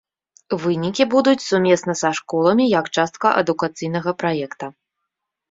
Вынікі 0.61 1.05
будуць 1.13 1.43
сумесна 1.49 1.95
са 2.01 2.09
школамі 2.21 2.65
як 2.79 2.91
частка 2.99 3.27
адукацыйнага 3.43 4.17
праекта. 4.25 4.73